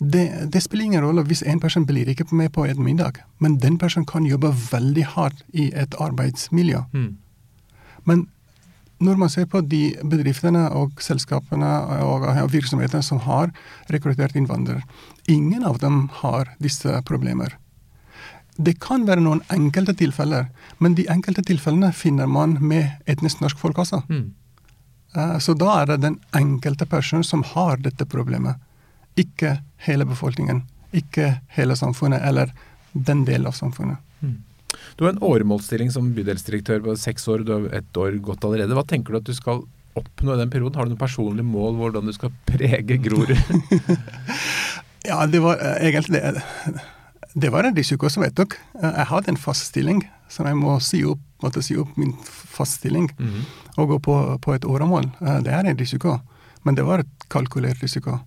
[0.00, 3.58] Det, det spiller ingen rolle hvis en person blir ikke med på et middag, men
[3.60, 6.82] den personen kan jobbe veldig hardt i et arbeidsmiljø.
[6.92, 7.14] Mm.
[8.04, 8.26] Men
[9.00, 11.68] når man ser på de bedriftene og selskapene
[12.04, 13.52] og virksomhetene som har
[13.92, 14.84] rekruttert innvandrere,
[15.28, 17.58] ingen av dem har disse problemer.
[18.56, 23.60] Det kan være noen enkelte tilfeller, men de enkelte tilfellene finner man med etnisk norsk
[23.60, 24.02] folk også.
[24.08, 24.30] Mm.
[25.16, 28.56] Uh, så da er det den enkelte personen som har dette problemet,
[29.16, 30.64] ikke hele befolkningen.
[30.96, 32.52] Ikke hele samfunnet, eller
[32.92, 34.00] den delen av samfunnet.
[34.20, 34.42] Mm.
[34.96, 38.76] Du har en åremålsstilling som bydelsdirektør på seks år, du har ett år gått allerede.
[38.76, 39.64] Hva tenker du at du skal
[39.96, 40.76] oppnå i den perioden?
[40.76, 43.36] Har du noen personlige mål hvordan du skal prege Grorud?
[45.10, 46.44] ja, det var uh, egentlig det
[47.36, 48.54] det var en risiko som jeg tok.
[48.80, 50.00] Jeg hadde en fast stilling,
[50.32, 53.42] så jeg må si opp, måtte si opp min fast stilling mm -hmm.
[53.76, 55.10] og gå på, på et åremål.
[55.20, 56.20] Eh, det er en risiko,
[56.62, 58.18] men det var et kalkulert risiko.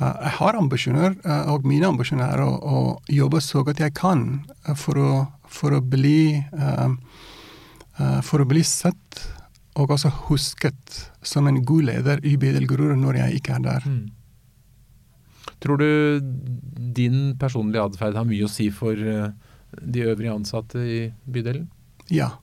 [0.00, 3.94] Eh, jeg har ambisjoner, eh, og mine ambisjoner er å, å jobbe så godt jeg
[3.94, 4.44] kan
[4.76, 6.44] for å, for å bli
[8.22, 9.28] for å bli sett
[9.74, 13.82] og også husket som en god leder i Bydel Grorud når jeg ikke er der.
[13.86, 14.10] Mm.
[15.58, 16.20] Tror du
[16.94, 19.30] din personlige atferd har mye å si for eh,
[19.82, 21.66] de øvrige ansatte i bydelen?
[22.12, 22.36] Ja.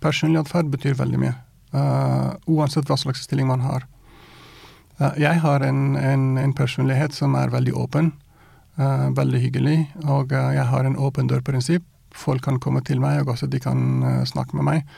[0.00, 1.36] Personlig atferd betyr veldig mye.
[1.70, 3.84] Uh, uansett hva slags stilling man har.
[4.98, 8.10] Uh, jeg har en, en, en, personlighet som er veldig åpen.
[8.80, 9.78] Uh, veldig hyggelig.
[10.08, 11.84] Og jeg har en åpen dør-prinsipp.
[12.16, 14.88] Folk kan komme til meg, og også de kan snakke med meg.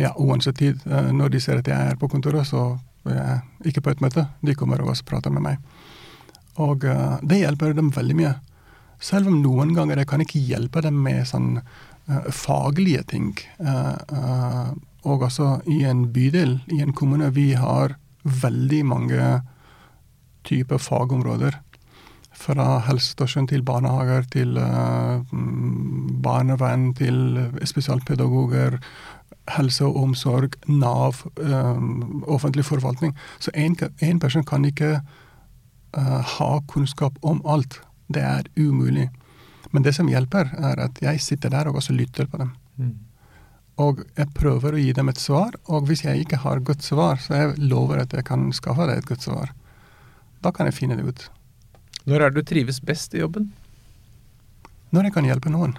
[0.00, 0.80] Ja, uansett tid.
[0.86, 4.26] når de ser at jeg er på kontoret, så ikke på et møte.
[4.44, 5.58] De kommer og prater med meg.
[6.62, 8.34] Og uh, det hjelper dem veldig mye.
[9.02, 13.32] Selv om noen ganger jeg kan ikke hjelpe dem med sånn uh, faglige ting.
[13.58, 14.72] Uh,
[15.04, 19.28] og også i en bydel, i en kommune, vi har veldig mange
[20.48, 21.58] typer fagområder.
[22.34, 24.56] Fra helsestasjon til barnehager, til
[26.24, 27.36] barnevern, til
[27.68, 28.80] spesialpedagoger
[29.50, 33.14] helse og omsorg, Nav, um, offentlig forvaltning.
[33.38, 37.80] Så én person kan ikke uh, ha kunnskap om alt.
[38.08, 39.10] Det er umulig.
[39.70, 42.54] Men det som hjelper, er at jeg sitter der og også lytter på dem.
[42.78, 42.94] Mm.
[43.82, 47.18] Og jeg prøver å gi dem et svar, og hvis jeg ikke har godt svar,
[47.18, 49.50] så jeg lover at jeg kan skaffe deg et godt svar.
[50.44, 51.24] Da kan jeg finne det ut.
[52.06, 53.50] Når er det du trives best i jobben?
[54.94, 55.74] Når jeg kan hjelpe noen.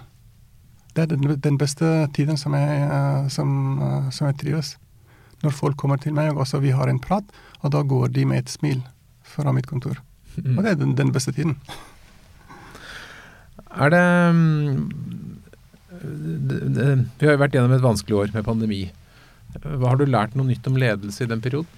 [0.96, 3.50] Det er den, den beste tiden som jeg, eh, som,
[3.84, 4.76] eh, som jeg, trives.
[5.44, 7.24] Når folk kommer til meg, og også vi har en prat,
[7.60, 8.80] og da går de med et smil
[9.26, 10.00] fra mitt kontor.
[10.38, 10.56] Mm.
[10.56, 11.58] Og det er den, den, beste tiden.
[13.76, 14.04] Er det,
[16.00, 16.86] det, det
[17.20, 18.86] Vi har jo vært gjennom et vanskelig år med pandemi.
[19.60, 21.68] Hva Har du lært noe nytt om ledelse i den perioden?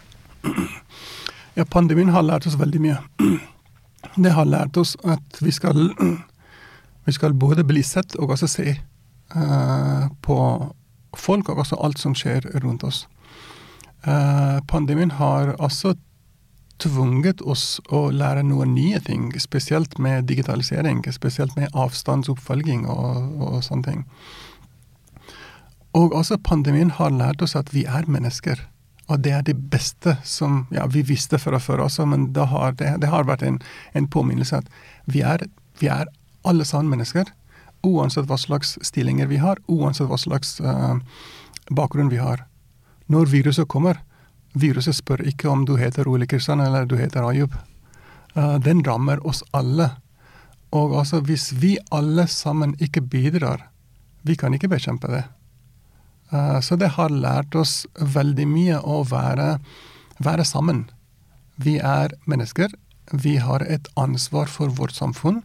[1.59, 2.99] Ja, pandemien har lært oss veldig mye.
[4.15, 5.89] Det har lært oss at vi skal,
[7.07, 8.77] vi skal både bli sett og også se
[9.35, 10.39] Eh, på
[11.17, 13.07] folk og også alt som skjer rundt oss.
[14.07, 15.97] Uh, pandemien har også
[16.79, 23.59] tvunget oss å lære noen nye ting, spesielt med digitalisering, spesielt med avstandsoppfølging og, og
[23.67, 24.05] sånne ting.
[25.99, 28.63] Og også pandemien har lært oss at vi er mennesker.
[29.09, 32.79] Og det er det beste som ja, vi visste fra før også, men det har,
[32.79, 33.59] det, det har vært en,
[33.99, 34.71] en, påminnelse at
[35.11, 35.49] vi er,
[35.81, 36.07] vi er
[36.47, 37.33] alle sammen mennesker
[37.87, 40.99] uansett hva slags stillinger vi har, uansett hva slags uh,
[41.71, 42.45] bakgrunn vi har.
[43.07, 44.01] Når viruset kommer,
[44.53, 47.55] viruset spør ikke om du heter Ole Kristian eller du heter Ayub.
[48.35, 49.91] Uh, den rammer oss alle.
[50.75, 53.69] Og altså, hvis vi alle sammen ikke bidrar,
[54.23, 55.25] vi kan ikke bekjempe det.
[56.33, 59.57] Uh, så det har lært oss veldig mye å være,
[60.21, 60.89] være sammen.
[61.57, 62.75] Vi er mennesker.
[63.13, 65.41] Vi har et ansvar for vårt samfunn.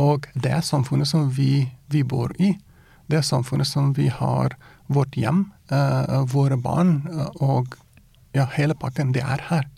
[0.00, 2.54] Og det er samfunnet som vi, vi bor i.
[3.06, 7.76] Det er samfunnet som vi har vårt hjem, uh, våre barn uh, og
[8.34, 9.12] ja, hele pakken.
[9.14, 9.68] Det er her.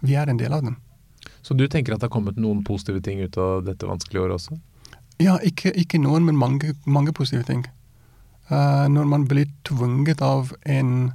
[0.00, 0.78] Vi er en del av den.
[1.42, 4.38] Så du tenker at det har kommet noen positive ting ut av dette vanskelige året
[4.38, 4.58] også?
[5.18, 7.64] Ja, ikke, ikke noen, men mange, mange positive ting.
[8.48, 11.10] Uh, når man blir tvunget av en,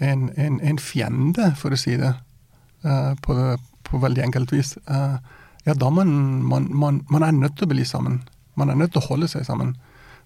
[0.00, 2.14] en, en, en fiende, for å si det
[2.86, 3.36] uh, på,
[3.86, 5.20] på, veldig enkelt vis, uh,
[5.66, 6.10] ja, da man,
[6.42, 8.20] man, man, man, er nødt til å bli sammen.
[8.56, 9.74] Man er nødt til å holde seg sammen.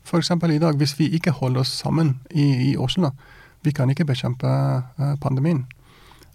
[0.04, 0.30] F.eks.
[0.30, 3.10] i dag, hvis vi ikke holder oss sammen i, i Oslo,
[3.64, 4.50] vi kan ikke bekjempe
[5.22, 5.64] pandemien.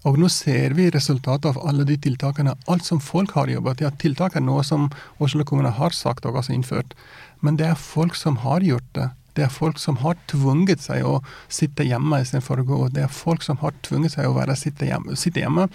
[0.07, 2.55] Og nå ser vi resultatet av alle de tiltakene.
[2.71, 3.83] Alt som folk har jobbet.
[3.83, 4.88] Ja, tiltak er noe som
[5.19, 6.95] Oslo kommune har sagt og også innført.
[7.43, 9.09] Men det er folk som har gjort det.
[9.39, 12.80] Det er folk som har tvunget seg å sitte hjemme istedenfor å gå.
[12.91, 15.15] Det er folk som har tvunget seg å være sitte hjemme.
[15.19, 15.69] Sitte hjemme.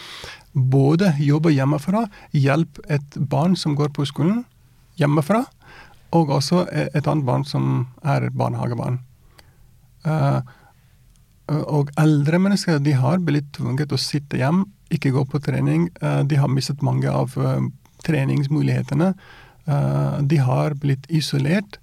[0.53, 2.05] Både jobbe hjemmefra,
[2.37, 4.45] hjelpe et barn som går på skolen
[5.01, 5.41] hjemmefra,
[6.15, 9.01] og også et annet barn som er barnehagebarn.
[10.05, 10.45] Uh,
[11.49, 14.63] og eldre mennesker de har blitt tvunget å sitte hjem,
[14.95, 15.89] ikke gå på trening.
[16.29, 17.35] De har mistet mange av
[18.07, 19.11] treningsmulighetene.
[20.25, 21.81] De har blitt isolert,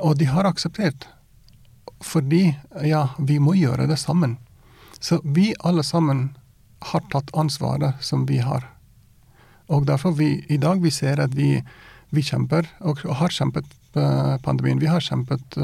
[0.00, 1.08] og de har akseptert.
[2.04, 4.38] Fordi, ja, vi må gjøre det sammen.
[5.00, 6.30] Så vi alle sammen
[6.92, 8.66] har tatt ansvaret som vi har.
[9.72, 11.58] Og derfor vi i dag vi ser at vi,
[12.12, 13.68] vi kjemper, og har kjempet
[14.44, 14.80] pandemien.
[14.80, 15.56] Vi har kjempet,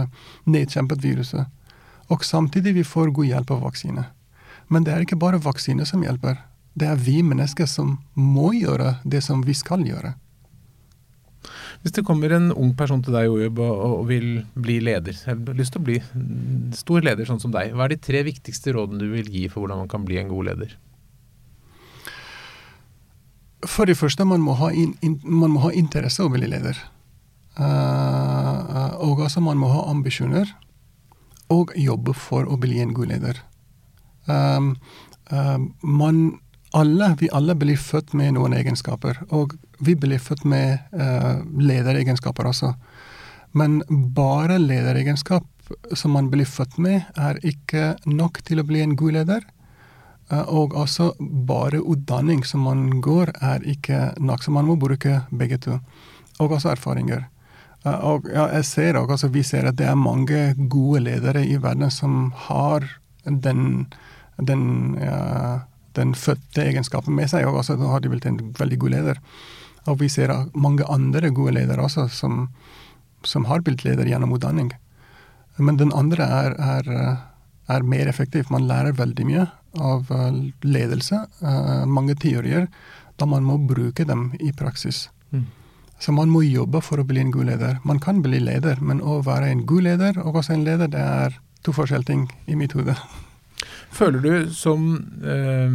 [0.44, 1.46] nedkjempet viruset.
[2.08, 4.06] Og samtidig vi får god hjelp av vaksine.
[4.68, 6.38] Men det er ikke bare vaksine som hjelper.
[6.74, 10.14] Det er vi mennesker som må gjøre det som vi skal gjøre.
[11.80, 15.72] Hvis det kommer en ung person til deg Ojub, og vil bli leder, har lyst
[15.72, 15.96] til å bli
[16.76, 19.64] stor leder sånn som deg, hva er de tre viktigste rådene du vil gi for
[19.64, 20.74] hvordan man kan bli en god leder?
[23.64, 26.76] For det første, man må ha, in, in, man må ha interesse å bli leder.
[27.60, 30.48] Uh, og altså man må ha ambisjoner
[31.50, 33.40] og jobbe for å bli en god leder.
[34.28, 34.74] Um,
[35.32, 36.40] uh, man,
[36.76, 42.46] alle, vi alle blir født med noen egenskaper, og vi blir født med uh, lederegenskaper
[42.50, 42.74] også.
[43.56, 45.46] Men bare lederegenskap
[45.94, 49.48] som man blir født med, er ikke nok til å bli en god leder.
[50.30, 51.12] Uh, og også
[51.48, 54.44] bare utdanning som man går, er ikke nok.
[54.44, 55.80] Så man må bruke begge to.
[56.38, 57.26] Og også erfaringer.
[57.84, 61.56] Og ja, jeg ser også, altså, Vi ser at det er mange gode ledere i
[61.56, 62.84] verden som har
[63.24, 63.86] den,
[64.36, 65.60] den, ja,
[65.98, 67.46] den fødte egenskapen med seg.
[67.48, 69.20] og altså, Nå har de blitt en veldig god leder.
[69.88, 72.48] Og vi ser mange andre gode ledere også som,
[73.24, 74.72] som har blitt leder gjennom utdanning.
[75.58, 76.90] Men den andre er, er,
[77.68, 78.48] er, mer effektiv.
[78.50, 79.46] Man lærer veldig mye
[79.80, 80.10] av
[80.62, 81.24] ledelse.
[81.86, 82.68] mange teorier
[83.20, 85.08] da man må bruke dem i praksis.
[85.30, 85.46] Mm.
[86.00, 87.80] Så man må jobbe for å bli en god leder.
[87.84, 91.00] Man kan bli leder, men å være en god leder og også en leder, det
[91.00, 92.96] er to forskjellige ting i mitt hode.
[93.90, 94.92] Føler du som
[95.26, 95.72] eh,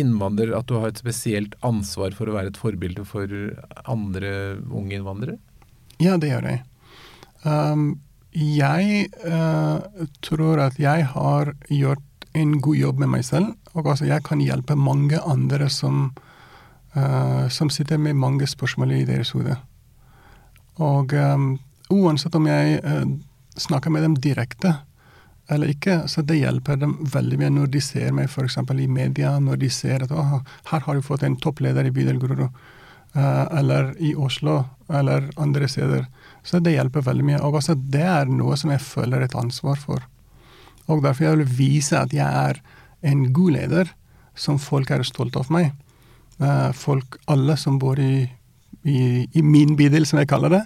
[0.00, 3.30] innvandrer at du har et spesielt ansvar for å være et forbilde for
[3.84, 4.32] andre
[4.70, 5.36] unge innvandrere?
[6.02, 6.64] Ja, det gjør jeg.
[7.44, 8.00] Um,
[8.34, 9.78] jeg uh,
[10.24, 14.42] tror at jeg har gjort en god jobb med meg selv, og altså jeg kan
[14.42, 16.08] hjelpe mange andre som
[16.96, 19.54] uh, som sitter med mange spørsmål i deres hode.
[20.82, 21.52] Og um,
[21.94, 23.06] uansett om jeg uh,
[23.60, 24.74] snakker med dem direkte
[25.52, 28.56] eller ikke, så det hjelper dem veldig mye når de ser meg f.eks.
[28.72, 30.38] i media, når de ser at oh,
[30.70, 32.48] her har du fått en toppleder i bydel Grorud,
[33.16, 36.06] uh, eller i Oslo, eller andre steder.
[36.44, 37.42] Så det hjelper veldig mye.
[37.44, 40.04] Og også det er noe som jeg føler et ansvar for.
[40.88, 42.60] Og derfor jeg vil vise at jeg er
[43.04, 43.92] en god leder,
[44.34, 45.70] som folk er stolte av meg.
[46.42, 48.24] Eh, folk, alle som bor i,
[48.82, 50.64] i, i min bydel, som jeg kaller det.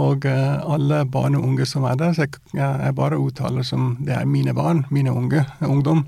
[0.00, 2.14] Og uh, alle barn og unge som er der.
[2.16, 6.06] Så jeg, jeg bare uttaler som det er mine barn, mine unge, ungdom.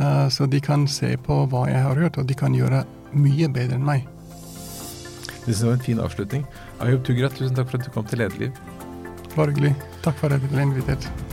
[0.00, 2.84] Uh, så de kan se på hva jeg har hørt, og de kan gjøre
[3.16, 4.08] mye bedre enn meg.
[5.46, 6.42] Det var en fin avslutning.
[6.82, 8.58] Ayub Tugrat, tusen takk for at du kom til Lederliv.
[9.36, 9.76] Bare hyggelig.
[10.02, 11.25] Takk for at du ble invitert.